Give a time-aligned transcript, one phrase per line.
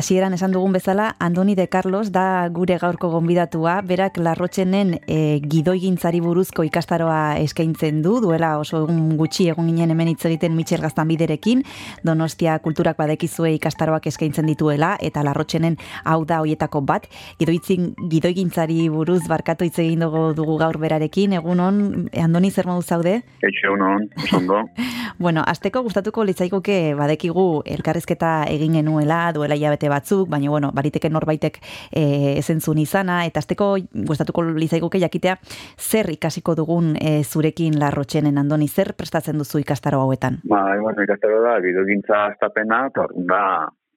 [0.00, 6.22] Hasieran esan dugun bezala, Andoni de Carlos da gure gaurko gonbidatua, berak larrotxenen e, gidoigintzari
[6.24, 11.64] buruzko ikastaroa eskaintzen du, duela oso egun gutxi egun ginen hemen hitz egiten Michel biderekin,
[12.02, 15.76] Donostia kulturak badekizue ikastaroak eskaintzen dituela, eta larrotxenen
[16.06, 17.04] hau da hoietako bat,
[17.38, 22.80] gidoitzin, gidoigintzari buruz barkatu hitz egin dugu, dugu gaur berarekin, egun hon, Andoni zer modu
[22.80, 23.18] zaude?
[23.42, 24.64] Eixo, egun hon, zondo.
[25.18, 31.58] bueno, azteko gustatuko litzaikuke badekigu elkarrezketa egin genuela, duela hilabete batzuk, baina bueno, bariteke norbaitek
[31.90, 32.04] e,
[32.38, 33.72] ezentzun izana, eta azteko
[34.06, 35.36] gustatuko lizaiguke jakitea
[35.78, 40.40] zer ikasiko dugun e, zurekin larrotxenen andoni, zer prestatzen duzu ikastaro hauetan?
[40.48, 43.42] Ba, bueno, ikastaro da, gidogintza astapena, eta da,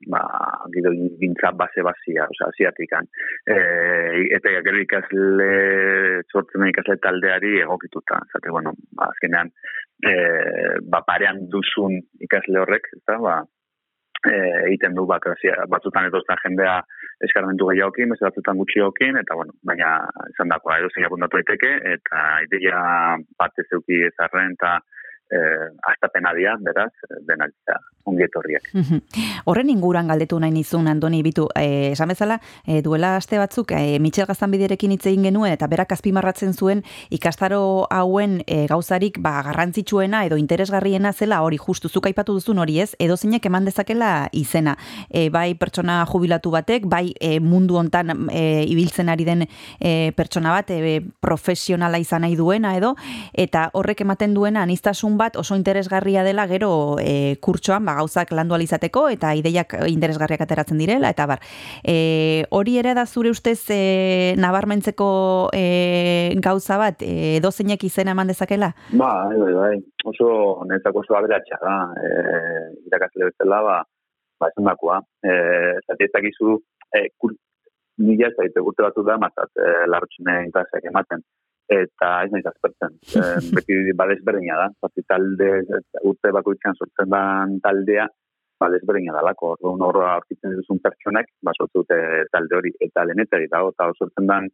[0.07, 0.21] ba,
[0.73, 3.07] gidogintza base-bazia, oza, asiatikan.
[3.45, 3.57] E,
[4.38, 5.49] eta gero ikasle,
[6.31, 9.52] sortzen ikasle taldeari egokituta, zate, bueno, ba, azkenean,
[10.03, 10.13] e,
[10.89, 13.41] ba, parean duzun ikasle horrek, eta, ba,
[14.31, 15.23] egiten du bat
[15.69, 16.81] batzutan edo jendea
[17.23, 22.23] eskarmentu gehiagokin, beste batzutan gutxiokin eta bueno, baina izan dakoa edo zein apuntatu daiteke eta
[22.47, 22.80] ideia
[23.38, 24.80] parte zeuki ezarren eta
[25.31, 26.91] eh astapena dia, beraz,
[27.27, 27.53] denak
[28.03, 28.67] ongietorriak.
[29.47, 33.99] Horren inguran galdetu nahi nizun, Andoni, bitu, eh, esan bezala, eh, duela aste batzuk, eh,
[33.99, 40.25] Michel Gaztanbiderekin hitz egin genuen, eta berak azpimarratzen zuen, ikastaro hauen eh, gauzarik ba, garrantzitsuena
[40.25, 44.77] edo interesgarriena zela hori justu zuk aipatu duzun hori ez, edo zeinek eman dezakela izena.
[45.09, 49.45] E, bai pertsona jubilatu batek, bai e, mundu hontan e, ibiltzen ari den
[49.80, 52.95] e, pertsona bat, e, profesionala izan nahi duena edo,
[53.33, 58.56] eta horrek ematen duena anistasun bat oso interesgarria dela gero e, kurtsoan, ba, gauzak landu
[58.56, 61.44] alizateko eta ideiak interesgarriak ateratzen direla eta bar.
[61.83, 65.09] E, hori ere da zure ustez e, nabarmentzeko
[65.53, 65.64] e,
[66.44, 68.73] gauza bat e, edo zeinek izena eman dezakela?
[68.92, 69.75] Ba, bai, bai, bai.
[70.09, 70.30] Oso
[70.70, 71.77] netzako oso aberatxa da.
[72.00, 72.11] E,
[72.89, 73.77] irakasle bezala, ba,
[74.39, 75.00] ba, esan dakoa.
[75.23, 75.38] E,
[75.88, 76.58] zati ez dakizu,
[76.94, 77.36] e, kur,
[78.03, 80.39] nila ez daite urte batu da, mazat, e, larrotxune
[80.89, 81.23] ematen
[81.71, 82.97] eta ez nahi zazpertzen.
[83.13, 83.21] E,
[83.55, 84.67] beti badez berdina da.
[84.81, 85.49] Zati talde,
[86.03, 88.07] urte bakoitzen sortzen dan taldea,
[88.59, 89.53] badez berdina da lako.
[89.57, 94.49] Orduan horra aurkitzen duzun pertsonek, basotzu talde hori, eta lenetari dago, eta sortzen dan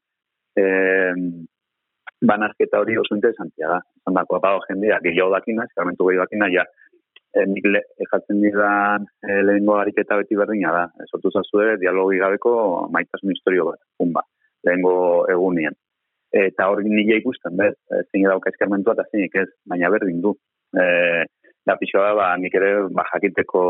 [0.57, 0.65] e,
[2.21, 3.79] banazketa hori oso interesantia da.
[4.05, 6.65] Zan dako, apago jendea, gehiago dakina, eskarmentu gehiago dakina, ja,
[7.33, 10.87] e, nik le, ejatzen didan e, lehenko ariketa beti berdina da.
[11.09, 12.55] Sortu zazue, dialogi gabeko
[12.93, 14.25] maitasun historio bat, pumba,
[14.67, 14.97] lehenko
[15.31, 15.77] egunien
[16.31, 17.73] eta hori nila ikusten, bez,
[18.12, 20.35] zein dauka eskarmentua eta zeinik ez, baina berdin du.
[20.78, 20.85] E,
[21.66, 23.63] da pixoa, ba, nik ere, ba, jakiteko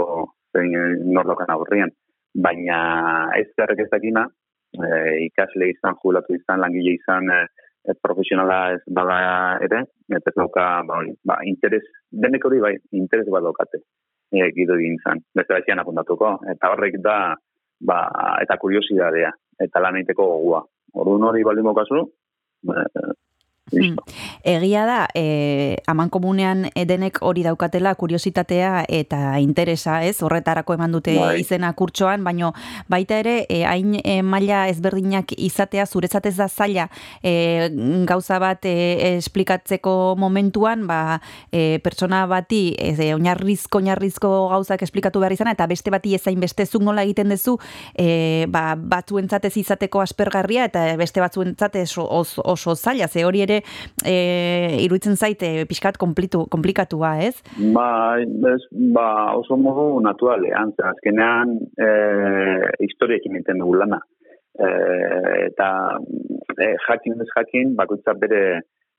[0.55, 0.75] zein
[1.13, 1.91] nordokan aurrian,
[2.35, 2.79] baina
[3.39, 4.25] ez garrek ez dakina,
[4.75, 4.89] e,
[5.27, 7.39] ikasle izan, jubilatu izan, langile izan, e,
[7.87, 9.19] e, profesionala ez bada
[9.65, 13.83] ere, eta ez dauka, ba, ba, interes, denek hori bai, interes bat daukate,
[14.31, 17.19] e, gido egin zan, beste baizian apuntatuko, eta horrek da,
[17.87, 17.99] ba,
[18.43, 19.31] eta kuriosidadea,
[19.65, 20.63] eta lan egiteko gogua.
[20.99, 22.05] Orduan hori baldin kasu,
[22.67, 23.15] 呃
[23.71, 23.95] Hmm.
[24.43, 30.17] Egia da, e, aman komunean denek hori daukatela kuriositatea eta interesa, ez?
[30.25, 31.39] Horretarako eman dute bai.
[31.41, 32.53] izena kurtsoan, baino
[32.89, 36.87] baita ere, e, hain e, maila ezberdinak izatea zuretzatez da zaila
[37.23, 37.69] e,
[38.09, 41.19] gauza bat e, esplikatzeko momentuan, ba,
[41.51, 46.65] e, pertsona bati e, oinarrizko, oinarrizko gauzak esplikatu behar izana, eta beste bati ezain beste
[46.65, 47.57] zuk nola egiten duzu,
[47.93, 53.58] e, ba, batzuentzatez izateko aspergarria, eta beste batzuentzatez oso, oso zaila, ze hori ere
[54.05, 54.15] e,
[54.85, 57.35] iruditzen zaite pixkat komplitu, komplikatua, ez?
[57.75, 57.89] Ba,
[58.19, 58.61] ez,
[58.95, 59.09] ba
[59.39, 61.89] oso modu naturalean, azkenean e,
[62.85, 64.01] historiekin enten dugu lana.
[64.59, 64.67] E,
[65.47, 65.69] eta
[66.57, 68.43] e, jakin ez jakin, bakoitzak bere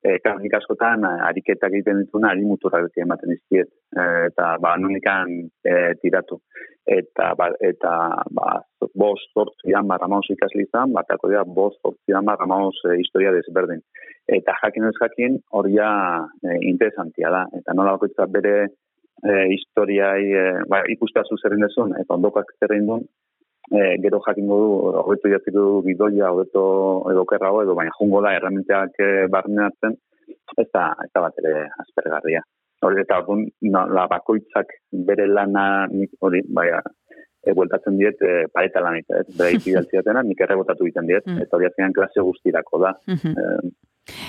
[0.03, 3.69] e, karnik askotan ariketak egiten dituna ari mutura ematen izkiet.
[3.93, 5.33] E, eta ba, nunikan
[5.65, 6.41] e, tiratu.
[6.91, 7.93] Eta, ba, eta
[8.33, 8.47] ba,
[8.97, 13.83] bost sortzi amar amaus ikasli izan, batako dira bost sortzi amar amaus e, historia desberdin.
[14.27, 17.45] Eta jakin ez jakin hori e, interesantia da.
[17.61, 23.05] Eta nola bakoitzak bere e, historiai e, ba, ikustazu zerren dezun, eta ondokak zerren duen,
[23.71, 24.59] e, gero jakin du,
[25.01, 26.63] hobeto jatzitu bidoia, hobeto
[27.11, 29.95] edo kerrago, edo baina jungo da, erramenteak e, barneatzen,
[30.59, 32.43] ez da, ez da bat ere aspergarria.
[32.81, 34.73] Hori eta hori, no, la bakoitzak
[35.07, 35.85] bere lana,
[36.19, 36.81] hori, baina,
[37.45, 39.05] e, bueltatzen diet, e, pareta lan ez,
[39.37, 41.45] bera ikidaltziatena, nik errebotatu egiten diet, mm.
[41.45, 42.93] eta hori azkenean klase guztirako da.
[43.07, 43.71] Mm -hmm.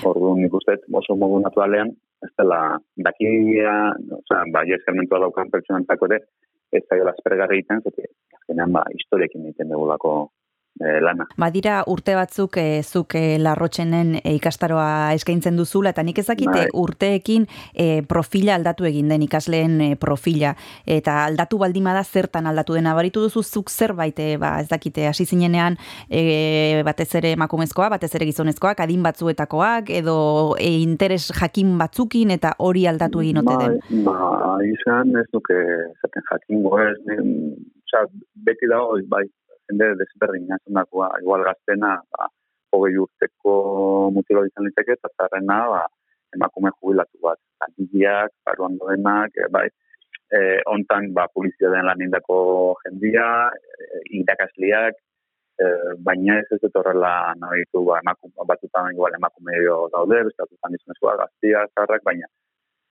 [0.05, 1.91] Orduan nik uste, oso modu naturalean,
[2.23, 3.73] ez dela, dakia,
[4.19, 6.21] oza, bai, eskermentua daukan pertsonantako ere,
[6.73, 8.09] ez da gela aspergarri egiten, zete,
[8.39, 10.13] azkenean ba, historiekin egiten dugulako
[10.81, 11.27] e, lana.
[11.37, 16.69] Badira urte batzuk e, zuk e, larrotxenen e, ikastaroa eskaintzen duzula, eta nik ezakite bai.
[16.83, 20.55] urteekin e, profila aldatu egin den ikasleen e, profila,
[20.87, 25.27] eta aldatu baldimada zertan aldatu den, abaritu duzu zuk zerbait, e, ba, ez dakite, hasi
[25.27, 25.79] zinenean
[26.09, 30.17] e, batez ere emakumezkoa, batez ere gizonezkoak, adin batzuetakoak, edo
[30.59, 33.79] e, interes jakin batzukin, eta hori aldatu egin ote den.
[34.07, 35.59] Ba, ba izan ez duke
[36.03, 36.97] zaten jakingo ez,
[38.47, 39.27] beti dago, bai,
[39.73, 42.29] jende desberdin nazunakoa, igual gaztena, ba,
[42.73, 43.55] hogei urteko
[44.13, 45.83] mutilo izan liteke, eta zarrena, ba,
[46.37, 47.41] emakume jubilatu bat.
[47.67, 49.67] Antigiak, baruan doenak, e, bai,
[50.33, 52.39] e, ontan, ba, polizia den lan indako
[52.85, 55.01] jendia, e, irakasliak,
[55.61, 55.67] e,
[56.07, 59.61] baina ez ez dut horrela nahitu, ba, emakume, batutan igual emakume
[59.97, 62.29] daude, bestatutan izanezkoa, gaztia, zarrak, baina,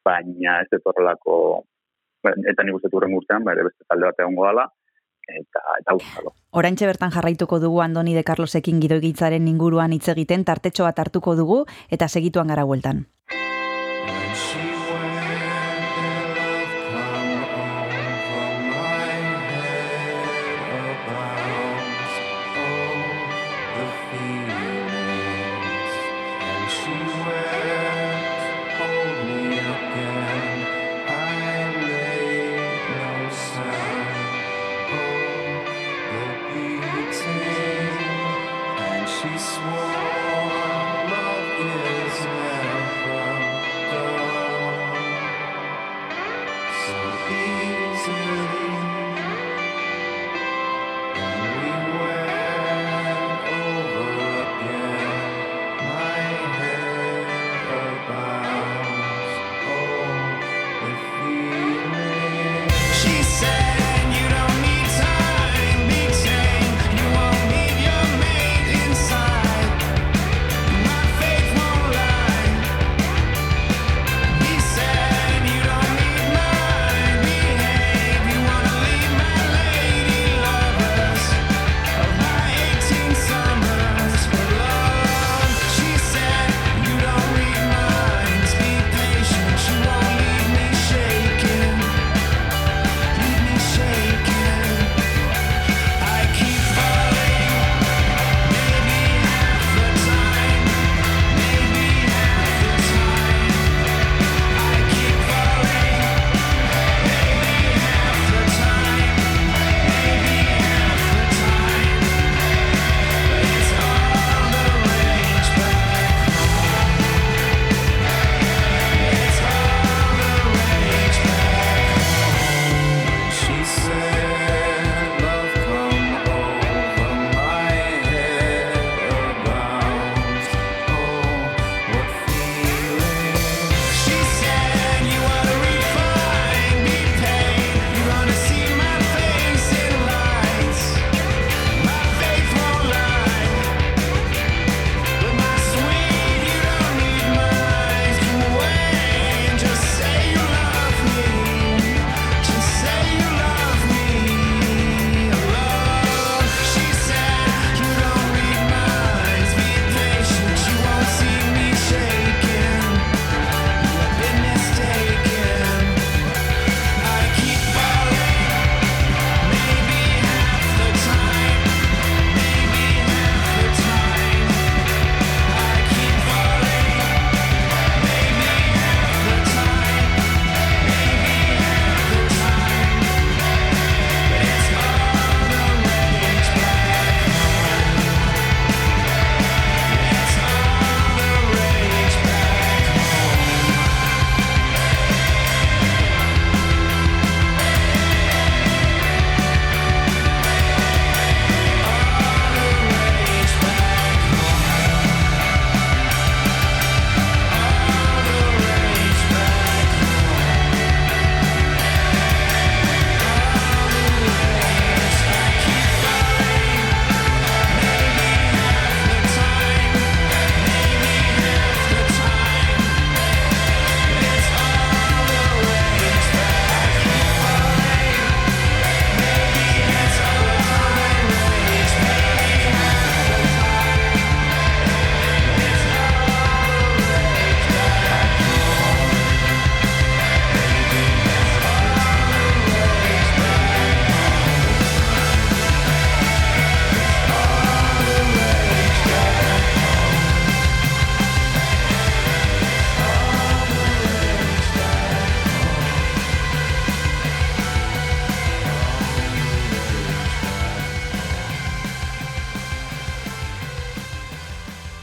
[0.05, 1.35] baina ez dut horrelako,
[2.25, 4.69] eta nik uste urtean, ba, ere beste talde bat egon gala,
[5.27, 6.33] eta eta uzalo.
[6.51, 11.63] Oraintxe bertan jarraituko dugu Andoni de Carlosekin gidoigitzaren inguruan hitz egiten tartetxo bat hartuko dugu
[11.89, 13.05] eta segituan gara bueltan.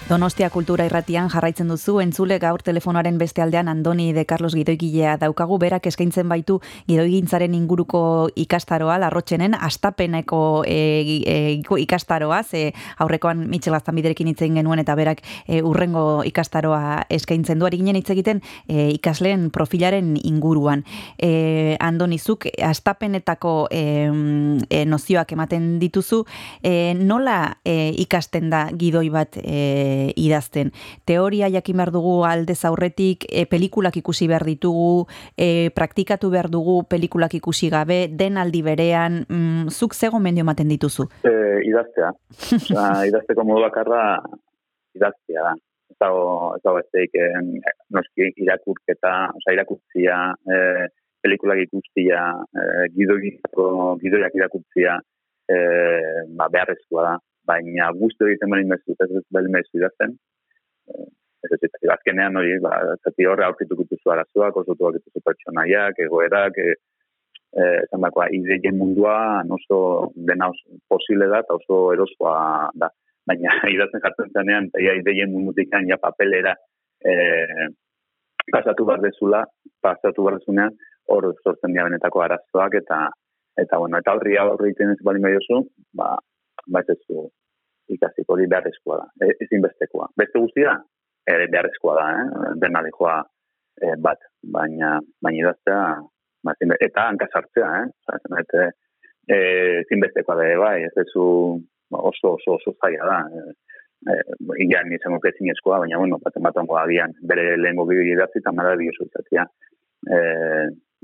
[0.08, 5.58] Donostia Kultura Irratian jarraitzen duzu entzule gaur telefonoaren beste aldean Andoni de Carlos Gidoigilea daukagu
[5.60, 6.54] berak eskaintzen baitu
[6.88, 8.00] gidoigintzaren inguruko
[8.32, 10.78] ikastaroa larrotxenen astapeneko e,
[11.28, 11.36] e,
[11.82, 17.68] ikastaroa ze aurrekoan Michel Gaztanbiderekin hitz genuen eta berak e, urrengo ikastaroa eskaintzen du.
[17.68, 20.86] Ari ginen hitz egiten e, ikasleen profilaren inguruan.
[21.18, 23.84] E, Andoni zuk astapenetako e,
[24.70, 26.24] e, nozioak ematen dituzu
[26.62, 30.72] e, nola e, ikasten da gidoi bat e, idazten.
[31.08, 36.82] Teoria jakin behar dugu aldez aurretik, e, pelikulak ikusi behar ditugu, e, praktikatu behar dugu
[36.88, 41.08] pelikulak ikusi gabe, den aldi berean, mm, zuk zego mendio maten dituzu?
[41.24, 41.34] E,
[41.68, 42.12] idaztea.
[42.32, 44.02] Osa, idazteko modu bakarra
[44.98, 45.54] idaztea da.
[45.88, 46.24] Ez dago,
[46.56, 47.14] ez dago ez teik,
[47.96, 50.58] noski irakurketa, oza, irakurtzia, e,
[51.24, 54.98] pelikulak ikustia, e, gidoiak irakurtzia,
[55.48, 55.56] e,
[56.36, 57.16] ba, beharrezkoa da
[57.50, 60.14] baina guztu egiten bali mezu, ez ez bali mezu idazten.
[60.92, 61.08] Eh,
[61.44, 66.00] ez ez ez azkenean hori, ba, zati horre aurkitu kutuzu arazoak, oso tuak dituzu pertsonaiak,
[66.06, 66.74] egoerak, e,
[67.54, 69.18] e, esan dakoa, ideien mundua,
[69.58, 69.78] oso
[70.30, 72.90] dena oso posible da, eta oso erosoa da.
[73.28, 76.56] Baina idazten jartzen zenean, ia ideien mundutik ja papelera
[77.04, 77.14] e,
[78.52, 79.44] pasatu behar dezula,
[79.84, 80.76] pasatu behar dezunean,
[81.08, 83.08] hor sortzen dira benetako arazoak, eta
[83.58, 85.64] eta bueno, eta horri aurri egiten ez bali mediozu,
[85.98, 86.12] ba,
[86.70, 86.98] ba ez
[87.94, 90.08] ikasiko hori beharrezkoa da, e, ezin bestekoa.
[90.18, 90.74] Beste guztia,
[91.34, 92.52] ere beharrezkoa da, eh?
[92.62, 93.16] dena dihoa
[93.82, 94.24] e, bat,
[94.56, 95.82] baina baina idaztea,
[96.44, 98.18] ba, eta hankasartzea, eh?
[98.42, 98.66] Eta,
[99.28, 99.38] e,
[99.84, 101.24] ezin bestekoa da, bai, ez ezu
[101.90, 103.56] oso, oso, oso zaila da, e,
[104.12, 104.18] e,
[104.64, 108.54] igan izango kezin eskoa, baina, bueno, baten bat ongo agian, bere lehenko bideo idatzi, eta
[108.56, 109.46] mara dio zuzatia.
[110.08, 110.20] E,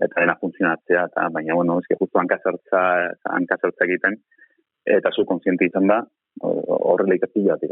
[0.04, 2.82] eta dena funtzionatzea, eta baina, bueno, ez justu hankasartza,
[3.86, 4.18] egiten,
[4.84, 6.02] eta zu konsiente izan da,
[6.42, 7.70] horrela ikasi jatik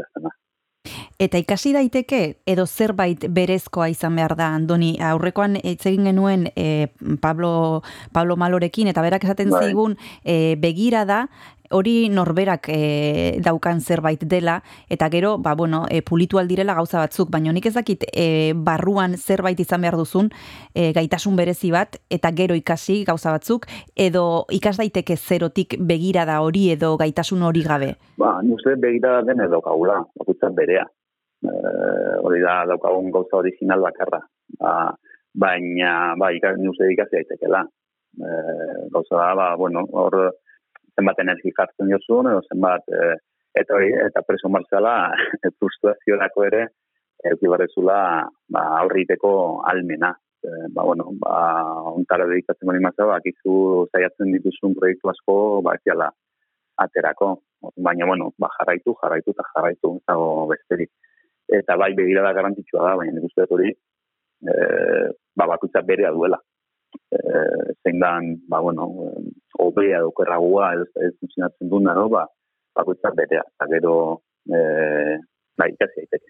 [1.19, 6.87] Eta ikasi daiteke edo zerbait berezkoa izan behar da Andoni aurrekoan hitz egin genuen e,
[7.21, 9.67] Pablo Pablo Malorekin eta berak esaten bai.
[9.69, 11.27] zigun e, begira da
[11.73, 17.31] hori norberak e, daukan zerbait dela, eta gero, ba, bueno, e, pulitu aldirela gauza batzuk,
[17.33, 20.29] baina nik ezakit e, barruan zerbait izan behar duzun,
[20.73, 26.39] e, gaitasun berezi bat, eta gero ikasi gauza batzuk, edo ikas daiteke zerotik begira da
[26.45, 27.93] hori edo gaitasun hori gabe?
[28.21, 30.85] Ba, nuzte begira den edo gaula, bakutzen berea.
[31.43, 31.53] E,
[32.23, 34.21] hori da daukagun gauza original bakarra.
[34.59, 34.73] Ba,
[35.33, 37.65] baina, ba, ikas, nuzte ikasi daitekela.
[38.13, 38.31] E,
[38.93, 40.19] gauza da, ba, bueno, hor,
[40.97, 43.13] zenbat energi jartzen jozun, edo zenbat, e,
[43.61, 44.95] eta hori, eta preso martzala,
[45.59, 46.65] frustraziorako ere,
[47.29, 47.97] euki barrezula,
[48.51, 49.33] ba, aurriteko
[49.71, 50.13] almena.
[50.43, 51.37] E, ba, bueno, ba,
[51.93, 53.55] ontara dedikatzen bali mazau, akizu
[53.91, 56.11] zaiatzen dituzun proiektu asko, ba, eziala,
[56.85, 57.33] aterako.
[57.79, 60.91] Baina, bueno, ba, jarraitu, jarraitu eta jarraitu, zago besterik.
[61.53, 63.69] Eta bai, begira da garantitxua da, baina nik uste hori,
[64.43, 64.57] e,
[65.37, 66.39] ba, bakutza berea duela
[67.17, 68.89] eh, zein dan, ba, bueno,
[69.59, 72.07] obea dokerragua ez, ez funtzionatzen duen no?
[72.09, 72.25] ba,
[72.75, 73.43] bakoitzak betea.
[73.55, 73.95] Eta gero,
[74.49, 75.17] eh,
[75.57, 76.29] bai, ikasi daiteke.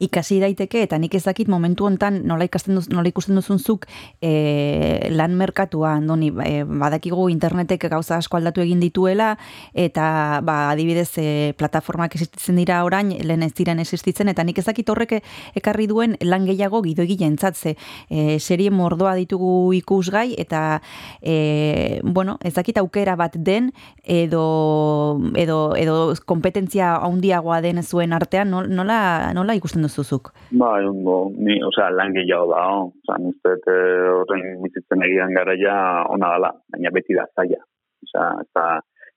[0.00, 3.84] Ikasi daiteke, eta nik ez dakit momentu hontan nola, ikasten duz, nola ikusten duzunzuk
[4.24, 9.34] e, lan merkatua, andoni, e, badakigu internetek gauza asko aldatu egin dituela,
[9.76, 11.26] eta ba, adibidez e,
[11.60, 15.18] plataformak existitzen dira orain, lehen ez diren existitzen, eta nik ez dakit horrek
[15.58, 17.76] ekarri duen lan gehiago gido egile entzatze.
[18.08, 20.80] E, serie mordoa ditugu ikusgai, eta
[21.20, 23.68] e, bueno, ez dakit aukera bat den,
[24.00, 29.00] edo, edo, edo kompetentzia handiagoa den zuen artean, nola,
[29.36, 30.30] nola ikusten duzuzuk?
[30.62, 35.76] Ba, ondo, ni, osea, lan gehiago da, osea, nuztet eh, horren bizitzen egian gara ja
[36.14, 37.58] ona dala, baina beti da zaila.
[38.06, 38.66] Osea, eta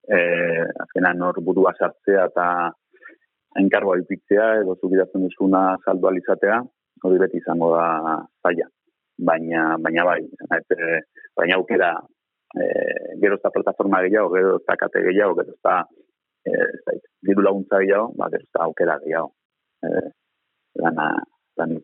[0.09, 2.47] eh, azkenan hor burua sartzea eta
[3.61, 6.61] enkargoa ipitzea, edo zubidatzen duzuna saldo alizatea,
[7.03, 8.67] hori beti izango da zaila.
[9.29, 10.21] Baina, baina bai,
[10.57, 10.99] et, eh,
[11.37, 11.93] baina aukera,
[12.57, 15.77] eh, gero eta plataforma gehiago, gero eta kate gehiago, gero eta
[16.49, 19.31] eh, diru laguntza gehiago, ba, gertza aukera gehiago.
[20.73, 21.79] 那么 Eh, lana,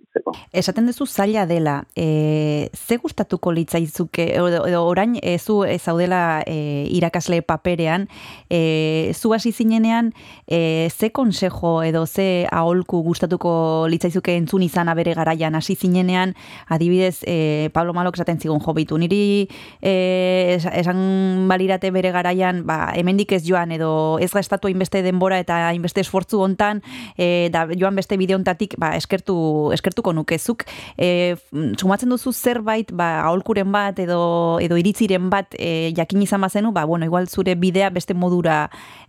[0.52, 6.42] Esaten duzu zaila dela, e, ze gustatuko litzaizuke, edo, edo orain e, zu e, zaudela
[6.46, 8.08] e, irakasle paperean,
[8.50, 10.14] e, zu hasi zinenean,
[10.48, 15.56] e, ze konsejo edo ze aholku gustatuko litzaizuke entzun izan abere garaian?
[15.56, 16.36] Hasi zinenean,
[16.68, 19.50] adibidez, e, Pablo Malok esaten zigun jobitu, niri
[19.82, 25.68] e, esan balirate bere garaian, ba, hemendik ez joan, edo ez gastatu hainbeste denbora eta
[25.70, 26.82] hainbeste esfortzu hontan,
[27.18, 29.38] e, da joan beste bideontatik, ba, eskertu
[29.76, 30.66] eskertuko nukezuk,
[30.98, 31.36] e,
[31.78, 34.22] sumatzen duzu zerbait, ba, aholkuren bat edo,
[34.64, 38.62] edo iritziren bat e, jakin izan bazenu, ba, bueno, igual zure bidea beste modura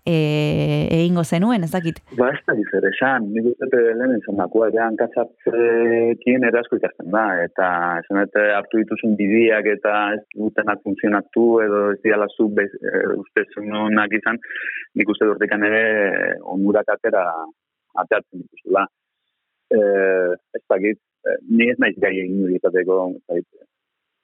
[0.04, 0.16] e,
[1.00, 2.00] egingo zenuen, ez dakit?
[2.18, 7.24] Ba, ez da gizer, esan, nik uste lehen izan dakoa, ere hankatzatzekin erasko ikasten da,
[7.44, 7.70] eta
[8.02, 12.68] esan hartu dituzun bideak eta ez dutenak funtzionatu edo ez diala zu e,
[13.16, 14.40] uste zenunak izan,
[14.98, 15.84] nik uste dortikan ere
[16.54, 17.24] onurak atera
[18.02, 18.86] ateatzen dituzula.
[19.70, 20.98] Eh, ez dakit,
[21.30, 23.48] eh, ni ez naiz gai egin hori izateko, ez dakit,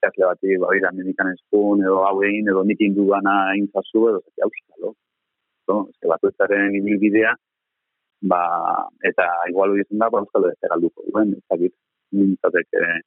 [0.00, 4.22] ikasle bati, ba, ira, medikan ezkun, edo hau egin, edo nik indu gana intzazu, edo
[4.24, 4.94] zati hauskalo.
[5.66, 7.34] So, ez que ibilbidea,
[8.32, 8.40] ba,
[9.10, 11.74] eta igual hori izan da, ba, euskalo ez galduko, duen, ez dakit,
[12.12, 13.00] nintzateke, eh,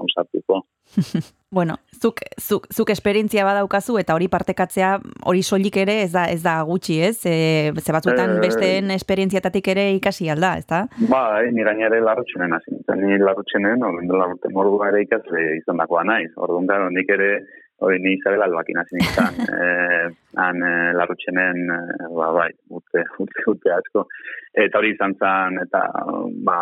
[0.00, 0.62] hausatuko.
[1.50, 4.92] bueno, zuk, zuk, zuk esperientzia badaukazu eta hori partekatzea
[5.28, 7.16] hori soilik ere ez da, ez da gutxi, ez?
[7.28, 10.84] E, ze batzuetan e, besteen esperientziatatik ere ikasi alda, ez da?
[11.08, 12.76] Ba, e, ni gainare larrutxenen hasi.
[13.02, 16.30] Ni larrutxenen, hori larrutxe mordua ere ikasle izan dakoa naiz.
[16.36, 17.32] Orduan, nik ere
[17.82, 20.06] hori ni Isabel Albakin hasi nintzen, eh,
[20.38, 24.06] han eh, larrutxenen, eh, ba, bai, urte, urte, urte asko.
[24.64, 25.82] Eta hori izan zen, eta
[26.46, 26.58] ba,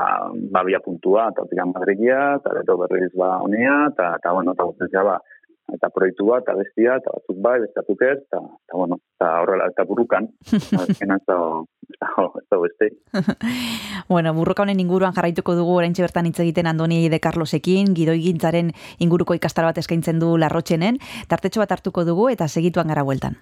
[0.55, 4.69] ba bia puntua, eta hortik Madridia, eta beto berriz ba honia, eta, eta bueno, eta
[4.71, 5.19] guztetzea ba,
[5.75, 9.69] eta proiektu bat, eta bestia, eta batzuk bai, bestatuk ez, eta, eta bueno, eta horrela,
[9.73, 11.19] eta burrukan, eta
[11.99, 12.91] ez da beste.
[14.13, 18.73] bueno, burruka honen inguruan jarraituko dugu orain bertan hitz egiten Andoni de Carlosekin, gidoi gintzaren
[18.99, 20.99] inguruko ikastar bat eskaintzen du larrotxenen,
[21.29, 23.39] tartetxo bat hartuko dugu eta segituan gara bueltan.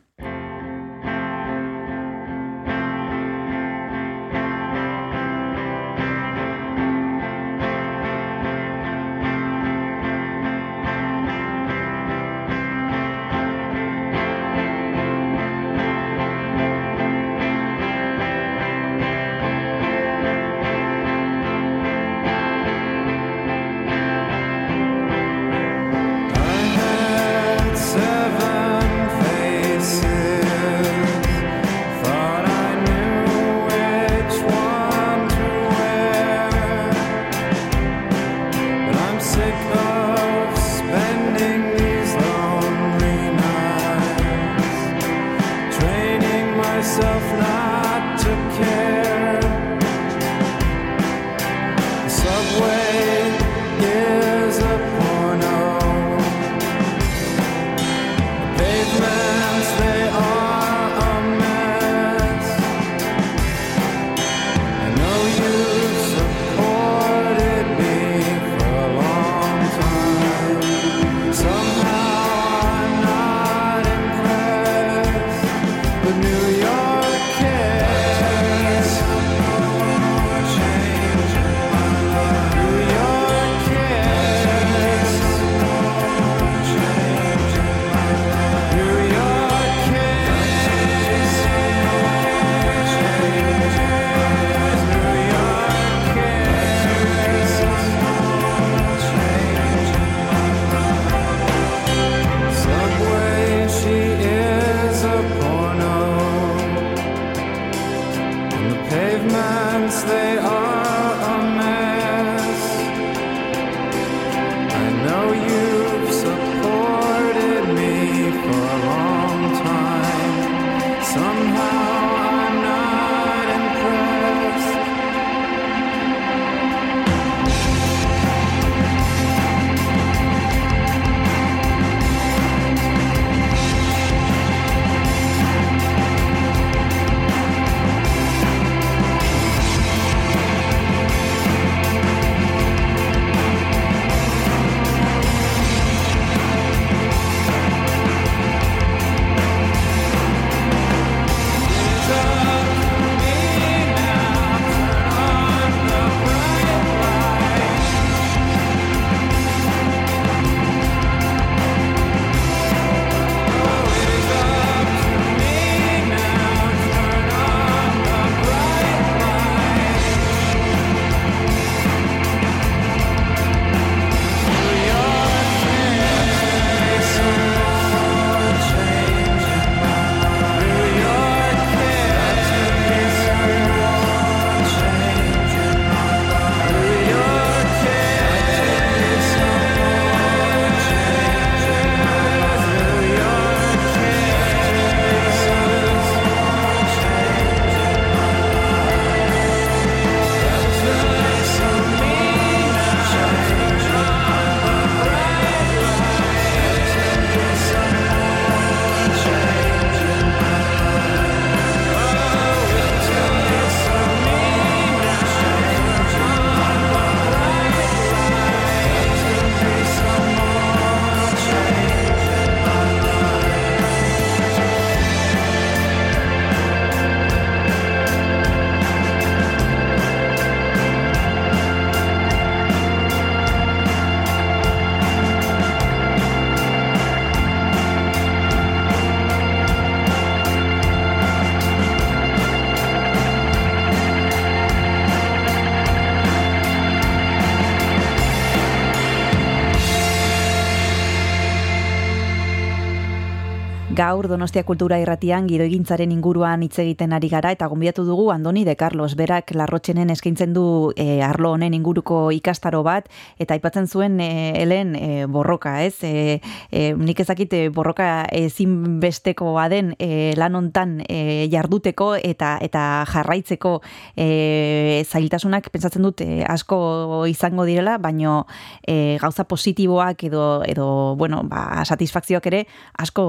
[253.99, 258.77] Gaur Donostia Kultura Irratian gidoigintzaren inguruan hitz egiten ari gara eta gonbidatu dugu Andoni de
[258.79, 263.09] Carlos berak larrotxenen eskaintzen du e, arlo honen inguruko ikastaro bat
[263.43, 265.97] eta aipatzen zuen e, helen e, borroka, ez?
[266.07, 266.39] E,
[266.71, 273.75] e, nik ezakit borroka ezin besteko baden e, lan hontan e, jarduteko eta eta jarraitzeko
[274.15, 278.45] e, zailtasunak pentsatzen dut e, asko izango direla, baino
[278.87, 283.29] e, gauza positiboak edo edo bueno, ba, satisfakzioak ere asko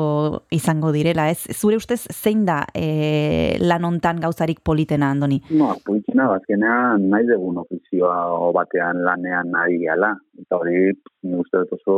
[0.59, 1.47] izango direla, ez?
[1.55, 5.39] Zure ustez zein da e, lan hontan gauzarik politena, Andoni?
[5.55, 10.13] No, politena, bazkenean nahi dugun ofizioa batean lanean nahi gala.
[10.43, 10.91] Eta hori,
[11.25, 11.97] ni uste dut oso,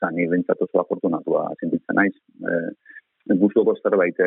[0.00, 2.14] zani bentsat oso afortunatua zintitzen naiz.
[2.44, 2.60] E,
[3.26, 4.26] Guztuko zerbait, e,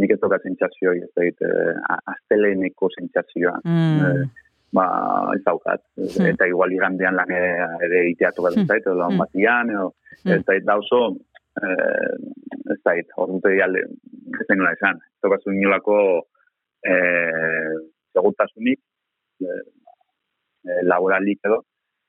[0.00, 3.58] nik ez tokatzen txasio, ez da, e, azteleneko zentzazioa.
[3.64, 3.98] Mm.
[4.06, 4.86] E, ba,
[5.34, 5.82] ez daukat.
[5.98, 6.30] Mm.
[6.32, 8.70] Eta igual igandean lan ere iteatu bat mm.
[8.80, 9.90] edo lan batian, edo,
[10.24, 10.48] mm.
[10.56, 11.02] ez da, oso,
[11.62, 12.14] eh,
[12.72, 13.84] ez da, hor dute dialde,
[14.40, 15.98] ez nola esan, ez da bazu inolako
[16.86, 17.74] eh,
[18.14, 18.80] segurtasunik,
[19.44, 21.62] eh, laboralik edo,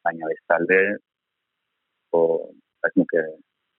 [0.06, 0.80] baina bestalde,
[2.16, 2.22] o,
[2.86, 3.24] ez nuke,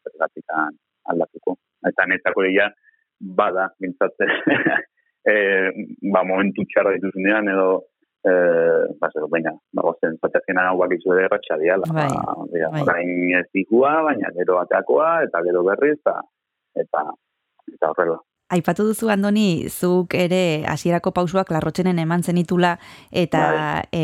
[0.06, 0.76] zergatikan
[1.12, 1.56] aldatuko.
[1.88, 2.68] Eta netzako dira,
[3.20, 4.28] bada, bintzatze,
[5.32, 5.68] eh,
[6.12, 7.70] ba, momentu txarra dituzunean, edo,
[8.24, 11.86] eh ba baina ba gozen patazena hau bakizu ere ratxa diala.
[11.88, 13.04] Bai, ba, bai.
[13.40, 16.20] ez dikua baina gero atakoa eta gero berriz eta
[16.76, 17.00] eta
[17.74, 18.20] eta horrela.
[18.50, 22.72] Aipatu duzu Andoni, zuk ere hasierako pausuak larrotxenen eman zenitula
[23.14, 23.42] eta
[23.94, 24.00] e,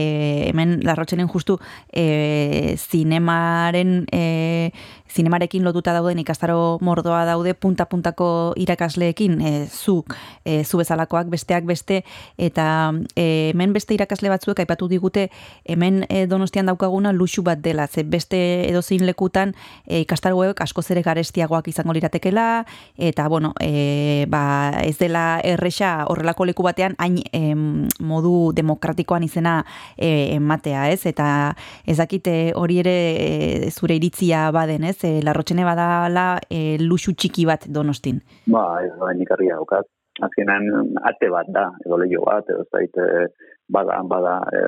[0.52, 1.56] hemen larrotxenen justu
[1.90, 4.70] e, zinemaren e,
[5.16, 8.28] zinemarekin lotuta dauden ikastaro mordoa daude punta-puntako
[8.60, 12.02] irakasleekin, e, zuk, e, zu bezalakoak besteak beste,
[12.38, 12.66] eta
[13.14, 15.28] e, hemen beste irakasle batzuek aipatu digute
[15.64, 19.54] hemen e, donostian daukaguna luxu bat dela, ze beste edozein lekutan
[19.86, 22.66] e, ikastaroek asko zere garestiagoak izango liratekela,
[22.98, 27.54] eta bueno, e, ba, ez dela erresa horrelako leku batean hain e,
[28.00, 29.56] modu demokratikoan izena
[29.96, 31.06] ematea, ez?
[31.08, 31.56] Eta
[31.88, 35.05] ezakite hori ere e, zure iritzia baden, ez?
[35.06, 38.20] Ez, e, larrotxene badala e, luxu txiki bat donostin?
[38.46, 39.86] Ba, ez da, nikarri haukat.
[40.26, 43.26] Azkenan, ate bat da, edo lehio bat, edo zait, e,
[43.68, 44.60] bada, bada, e,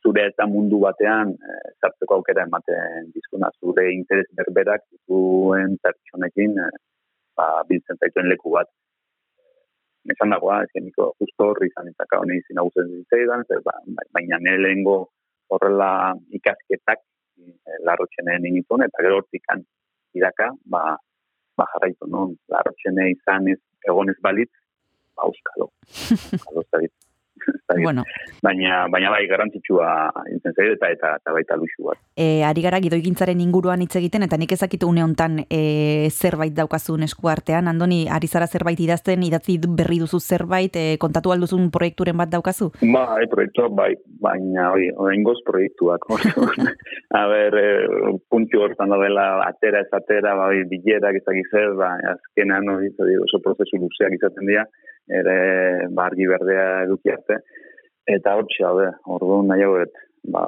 [0.00, 6.70] zure eta mundu batean, e, zartzeko aukera ematen dizkuna, zure interes berberak, zuen pertsonekin, e,
[7.36, 8.70] ba, biltzen zaituen leku bat.
[10.10, 13.76] Esan dagoa, ez geniko, justo horri izan izaka honi izin hau zen zitzaidan, ba,
[14.16, 14.96] baina nire lehengo
[15.52, 17.02] horrela ikasketak
[17.48, 19.62] Eh, larrotxenen initun, eta gero hortikan
[20.18, 20.82] iraka, ba,
[21.56, 24.52] ba jarraitu non, larrotxene izan ez, egonez balitz,
[25.14, 25.70] ba, euskalo.
[26.38, 26.66] euskalo,
[27.82, 28.04] bueno.
[28.42, 29.88] baina baina bai garrantzitsua
[30.32, 31.98] intzen zaidu eta eta eta baita luxu bat.
[32.16, 37.02] E, ari gara gidoigintzaren inguruan hitz egiten eta nik ezakitu une hontan e, zerbait daukazun
[37.08, 42.16] esku artean Andoni ari zara zerbait idazten idatzi berri duzu zerbait e, kontatu alduzun proiekturen
[42.16, 42.70] bat daukazu?
[42.80, 43.90] Bai, proiektua bai,
[44.22, 46.06] baina hori, oraingoz proiektuak.
[47.20, 52.68] A ber, e, puntu hortan dela atera ez atera, bai, bilerak ezak zer, ba, azkenan
[52.74, 52.92] hori,
[53.26, 54.66] oso prozesu luzeak izaten dira,
[55.18, 57.40] ere bargi berdea eduki arte.
[58.10, 58.78] Eta hor txau,
[59.16, 59.74] ordu nahi hau,
[60.32, 60.44] ba,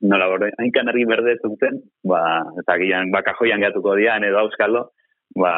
[0.00, 2.20] nola borde, hain kanarri berde zuten, ba,
[2.62, 4.84] eta gian, ba, kajoian gatuko dian, edo auskalo,
[5.36, 5.54] ba,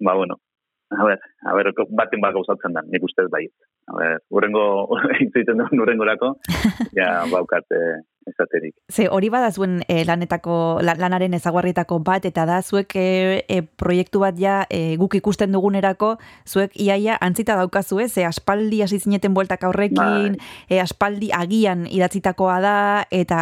[0.00, 0.38] ba, bueno,
[0.94, 3.44] a ber, a ber, baten baka usatzen da, nik ustez bai.
[3.90, 4.64] A ber, urrengo,
[5.34, 6.34] duen urrengo lako,
[6.96, 7.68] ja, baukat,
[8.26, 8.74] esaterik.
[8.92, 14.38] Ze hori bada zuen e, lanetako, lanaren ezaguarrietako bat, eta da zuek e, proiektu bat
[14.40, 16.14] ja e, guk ikusten dugunerako,
[16.48, 22.58] zuek iaia antzita daukazu ez, e, aspaldi hasi zineten bueltak aurrekin, e, aspaldi agian idatzitakoa
[22.64, 22.76] da,
[23.14, 23.40] eta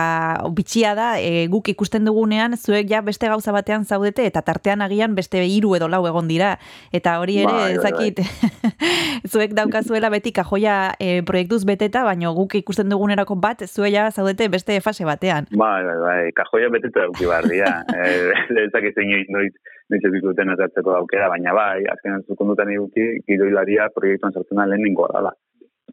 [0.56, 5.14] bitxia da, e, guk ikusten dugunean, zuek ja beste gauza batean zaudete, eta tartean agian
[5.18, 6.56] beste hiru edo lau egon dira,
[6.92, 8.22] eta hori ere, bai, ezakit,
[9.32, 14.48] zuek daukazuela beti kajoia e, proiektuz beteta, baina guk ikusten dugunerako bat, zuek ja zaudete
[14.52, 15.48] beste fase batean.
[15.52, 17.72] Bai, bai, bai, kajoia beteta duki barria.
[17.96, 19.52] eh, Lehezak ez noiz, noiz,
[19.92, 24.68] noiz ez duten azatzeko aukera, baina bai, azken ez dukondutan eduki, gidoilaria proiektuan sartzen da
[24.68, 25.34] lehen ningoa dala.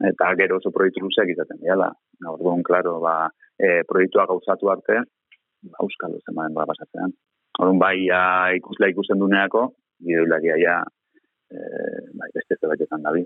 [0.10, 1.89] Eta gero oso proiektu luzeak izaten diala.
[2.30, 3.15] Orduan, klaro, ba,
[3.60, 5.02] e, proiektua gauzatu arte,
[5.67, 7.17] ba, euskal duzen baden ba, pasatzen.
[7.60, 8.21] Orduan, bai, ja,
[8.56, 9.65] ikusla ikusten duneako,
[10.06, 10.99] gidoilaria ja, e,
[11.50, 13.26] bai, beste zerbaitetan dabi.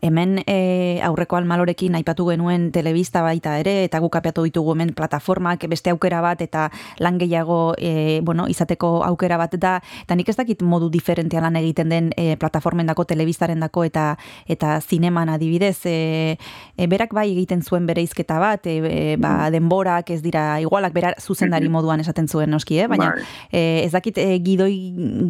[0.00, 5.64] Hemen e, aurreko almalorekin aipatu genuen telebista baita ere, eta guk apiatu ditugu hemen plataformak
[5.70, 6.68] beste aukera bat, eta
[7.02, 11.58] lan gehiago e, bueno, izateko aukera bat da, eta nik ez dakit modu diferentean lan
[11.60, 14.08] egiten den e, plataformen dako, telebistaren dako, eta
[14.46, 16.36] eta zineman adibidez, e,
[16.76, 21.14] e, berak bai egiten zuen bere izketa bat, e, ba, denborak ez dira igualak, bera
[21.18, 22.86] zuzendari moduan esaten zuen noski, eh?
[22.88, 23.26] baina bai.
[23.50, 24.72] e, ez dakit e, gidoi,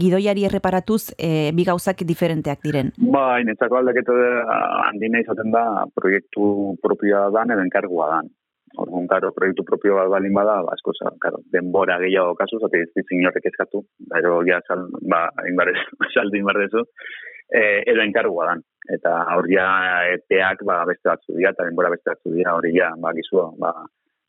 [0.01, 2.93] gidoiari erreparatuz e, gauzak diferenteak diren.
[3.15, 4.17] Bai, netzako aldaketa
[4.89, 8.35] handina izaten da proiektu propioa dan edo enkargua dan.
[8.77, 12.91] Orduan, karo, proiektu propio bat balin bada, ba, asko, karo, denbora gehiago kasu, zate ez
[12.95, 13.81] ditzen horrek eskatu,
[14.13, 15.79] pero ja, sal, ba, inbarez,
[16.15, 16.85] saldu inbarrezu,
[17.49, 18.65] e, edo enkargua dan.
[18.95, 19.69] Eta hor ja,
[20.15, 23.73] epeak, ba, beste batzu dira, eta denbora beste batzu dira, hori ja, ba, gizua, ba,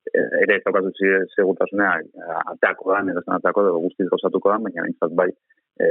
[0.07, 0.93] e, ere ez daukatu
[1.35, 1.93] segutasunea,
[2.55, 5.29] ateako da, nire zen ateako, dugu guztiz gozatuko da, baina bintzat bai,
[5.79, 5.89] e,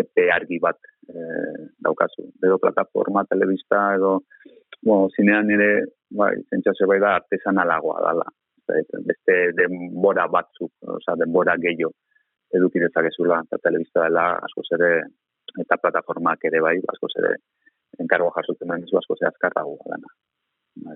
[0.00, 0.78] epe argi bat
[1.08, 1.24] e,
[1.86, 2.26] daukazu.
[2.42, 4.20] Edo plataforma, telebista, edo,
[4.82, 5.70] bueno, zinean nire,
[6.10, 8.28] bai, zentzase bai da, artesanalagoa dala.
[8.70, 11.92] Beste denbora batzuk, oza, denbora gehiago
[12.54, 14.90] eduki dezakezula, eta telebista dela, asko zere,
[15.62, 17.36] eta plataformak ere bai, asko zere,
[18.02, 20.10] enkargo jasotzen den asko zere azkarragoa dana.
[20.76, 20.94] Ba,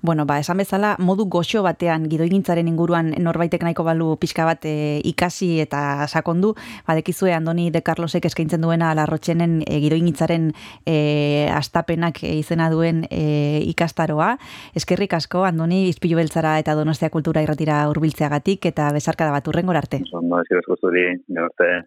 [0.00, 5.00] bueno, ba, esan bezala, modu goxo batean gidoigintzaren inguruan norbaitek nahiko balu pixka bat e,
[5.10, 6.54] ikasi eta sakondu,
[6.86, 10.52] badekizue Andoni de Carlosek eskaintzen duena larrotxenen e, gidoigintzaren
[10.86, 14.36] e, astapenak izena duen e, ikastaroa.
[14.78, 19.66] Eskerrik asko, Andoni, izpilu beltzara eta donostia kultura irratira urbiltzeagatik eta bezarka da bat urren
[19.66, 20.04] gorarte.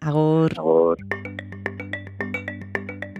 [0.02, 0.52] Agur.
[0.58, 1.51] Agur.